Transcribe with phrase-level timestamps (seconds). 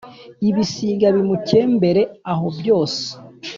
[0.49, 2.01] Ibisiga bimukembere
[2.31, 3.03] aho byose